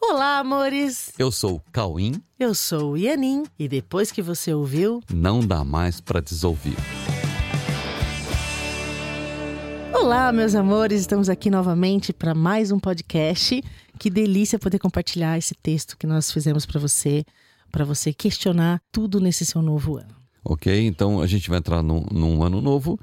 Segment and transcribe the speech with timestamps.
[0.00, 1.12] Olá, amores!
[1.18, 5.64] Eu sou o Cauim, Eu sou o Ianin e depois que você ouviu, não dá
[5.64, 6.76] mais pra desouvir.
[9.92, 11.00] Olá, meus amores!
[11.00, 13.62] Estamos aqui novamente para mais um podcast.
[13.98, 17.24] Que delícia poder compartilhar esse texto que nós fizemos para você,
[17.72, 20.17] para você questionar tudo nesse seu novo ano.
[20.44, 20.86] Ok?
[20.86, 22.98] Então a gente vai entrar num, num ano novo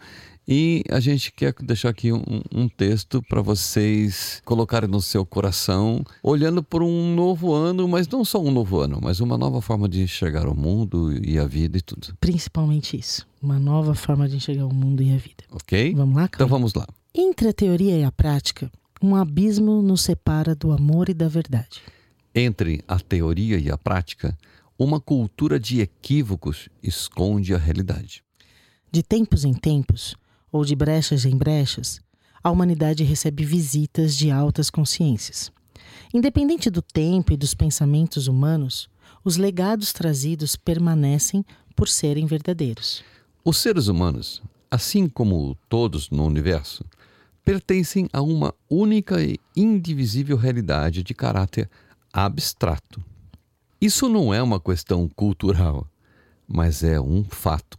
[0.48, 2.22] e a gente quer deixar aqui um,
[2.54, 8.24] um texto para vocês colocarem no seu coração, olhando por um novo ano, mas não
[8.24, 11.78] só um novo ano, mas uma nova forma de enxergar o mundo e a vida
[11.78, 12.16] e tudo.
[12.20, 15.44] Principalmente isso, uma nova forma de enxergar o mundo e a vida.
[15.52, 15.94] Ok?
[15.96, 16.50] Vamos lá, Então Cauim?
[16.52, 16.88] vamos lá.
[17.14, 18.72] Entre a teoria e a prática,
[19.02, 21.82] um abismo nos separa do amor e da verdade.
[22.36, 24.38] Entre a teoria e a prática,
[24.78, 28.24] uma cultura de equívocos esconde a realidade.
[28.92, 30.16] De tempos em tempos,
[30.52, 32.00] ou de brechas em brechas,
[32.44, 35.52] a humanidade recebe visitas de altas consciências.
[36.14, 38.90] Independente do tempo e dos pensamentos humanos,
[39.24, 41.44] os legados trazidos permanecem
[41.76, 43.04] por serem verdadeiros.
[43.44, 46.86] Os seres humanos, assim como todos no universo,
[47.44, 51.70] pertencem a uma única e indivisível realidade de caráter
[52.12, 53.04] abstrato.
[53.86, 55.88] Isso não é uma questão cultural,
[56.48, 57.78] mas é um fato.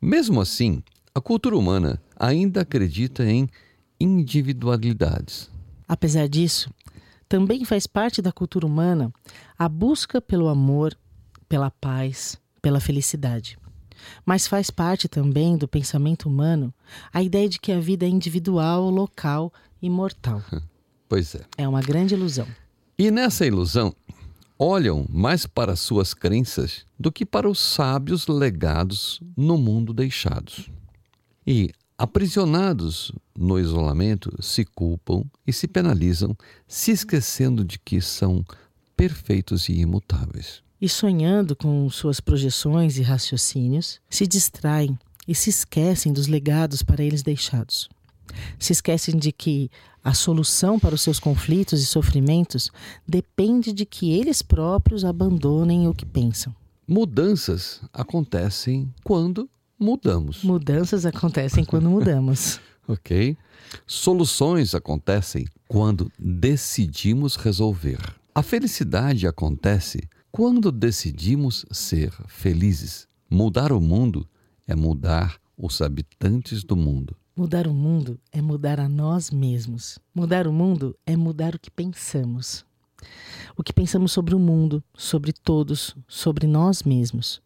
[0.00, 3.48] Mesmo assim, a cultura humana ainda acredita em
[3.98, 5.50] individualidades.
[5.88, 6.70] Apesar disso,
[7.28, 9.12] também faz parte da cultura humana
[9.58, 10.96] a busca pelo amor,
[11.48, 13.58] pela paz, pela felicidade.
[14.24, 16.72] Mas faz parte também do pensamento humano
[17.12, 20.40] a ideia de que a vida é individual, local e mortal.
[21.08, 21.40] Pois é.
[21.58, 22.46] É uma grande ilusão.
[22.96, 23.94] E nessa ilusão,
[24.62, 30.70] olham mais para suas crenças do que para os sábios legados no mundo deixados.
[31.46, 36.36] E, aprisionados no isolamento, se culpam e se penalizam,
[36.68, 38.44] se esquecendo de que são
[38.94, 40.62] perfeitos e imutáveis.
[40.78, 47.02] E sonhando com suas projeções e raciocínios, se distraem e se esquecem dos legados para
[47.02, 47.88] eles deixados.
[48.58, 49.70] Se esquecem de que
[50.02, 52.70] a solução para os seus conflitos e sofrimentos
[53.06, 56.54] depende de que eles próprios abandonem o que pensam.
[56.86, 62.60] Mudanças acontecem quando mudamos, Mudanças acontecem quando mudamos.
[62.88, 63.36] ok?
[63.86, 67.98] Soluções acontecem quando decidimos resolver.
[68.34, 70.00] A felicidade acontece
[70.30, 73.06] quando decidimos ser felizes.
[73.28, 74.26] Mudar o mundo
[74.66, 77.16] é mudar os habitantes do mundo.
[77.40, 79.98] Mudar o mundo é mudar a nós mesmos.
[80.14, 82.66] Mudar o mundo é mudar o que pensamos.
[83.56, 87.40] O que pensamos sobre o mundo, sobre todos, sobre nós mesmos.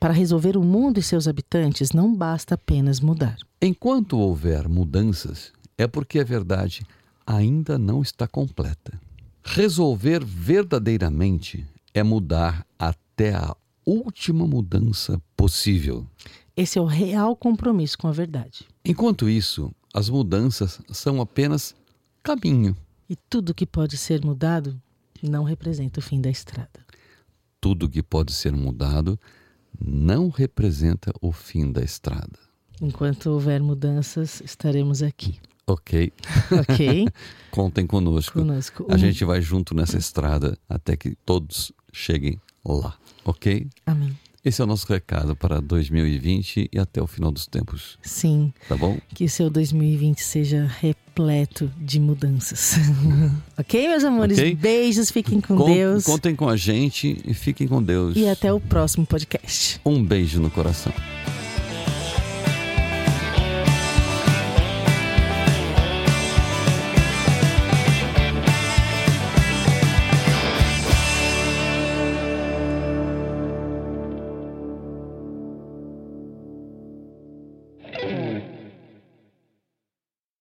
[0.00, 3.36] Para resolver o mundo e seus habitantes, não basta apenas mudar.
[3.60, 6.82] Enquanto houver mudanças, é porque a verdade
[7.26, 8.98] ainda não está completa.
[9.44, 16.06] Resolver verdadeiramente é mudar até a última mudança possível.
[16.58, 18.66] Esse é o real compromisso com a verdade.
[18.84, 21.72] Enquanto isso, as mudanças são apenas
[22.20, 22.76] caminho.
[23.08, 24.76] E tudo que pode ser mudado
[25.22, 26.84] não representa o fim da estrada.
[27.60, 29.16] Tudo que pode ser mudado
[29.80, 32.40] não representa o fim da estrada.
[32.82, 35.38] Enquanto houver mudanças, estaremos aqui.
[35.64, 36.12] Ok?
[36.50, 37.06] Ok?
[37.52, 38.32] Contem conosco.
[38.40, 38.84] Conosco.
[38.90, 42.98] A gente vai junto nessa estrada até que todos cheguem lá.
[43.24, 43.68] Ok?
[43.86, 44.18] Amém.
[44.48, 47.98] Esse é o nosso recado para 2020 e até o final dos tempos.
[48.00, 48.96] Sim, Tá bom?
[49.14, 52.76] que o seu 2020 seja repleto de mudanças.
[53.58, 54.38] ok, meus amores?
[54.38, 54.54] Ok.
[54.54, 56.04] Beijos, fiquem com Con- Deus.
[56.04, 58.16] Contem com a gente e fiquem com Deus.
[58.16, 59.78] E até o próximo podcast.
[59.84, 60.94] Um beijo no coração.